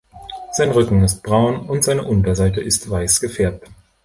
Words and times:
Sein 0.51 0.71
Rücken 0.71 1.03
ist 1.03 1.21
braun 1.21 1.69
und 1.69 1.83
seine 1.83 2.03
Unterseite 2.03 2.59
ist 2.59 2.89
weiß 2.89 3.21
gefärbt. 3.21 3.69